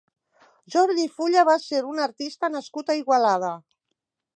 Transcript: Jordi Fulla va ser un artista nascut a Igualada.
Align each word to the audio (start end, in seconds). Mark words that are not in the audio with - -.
Jordi 0.75 1.05
Fulla 1.19 1.45
va 1.51 1.57
ser 1.67 1.83
un 1.91 2.03
artista 2.09 2.53
nascut 2.59 2.91
a 2.95 3.01
Igualada. 3.05 3.57